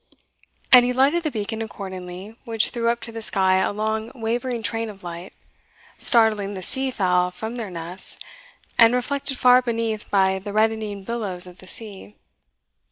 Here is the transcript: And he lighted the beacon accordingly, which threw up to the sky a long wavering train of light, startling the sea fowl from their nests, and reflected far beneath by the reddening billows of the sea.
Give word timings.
And 0.71 0.83
he 0.83 0.93
lighted 0.93 1.21
the 1.21 1.29
beacon 1.29 1.61
accordingly, 1.61 2.35
which 2.43 2.71
threw 2.71 2.89
up 2.89 3.01
to 3.01 3.11
the 3.11 3.21
sky 3.21 3.57
a 3.57 3.71
long 3.71 4.11
wavering 4.15 4.63
train 4.63 4.89
of 4.89 5.03
light, 5.03 5.31
startling 5.99 6.55
the 6.55 6.63
sea 6.63 6.89
fowl 6.89 7.29
from 7.29 7.57
their 7.57 7.69
nests, 7.69 8.17
and 8.79 8.95
reflected 8.95 9.37
far 9.37 9.61
beneath 9.61 10.09
by 10.09 10.39
the 10.39 10.53
reddening 10.53 11.03
billows 11.03 11.45
of 11.45 11.59
the 11.59 11.67
sea. 11.67 12.15